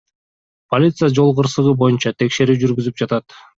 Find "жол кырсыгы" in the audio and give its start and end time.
1.19-1.75